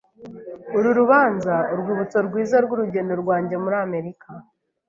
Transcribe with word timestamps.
Uru 0.77 0.89
ruzaba 0.97 1.55
urwibutso 1.73 2.17
rwiza 2.27 2.55
rwurugendo 2.65 3.13
rwanjye 3.21 3.55
muri 3.63 3.77
Amerika. 3.85 4.27